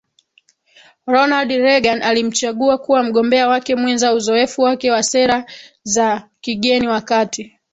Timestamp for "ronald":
1.05-1.51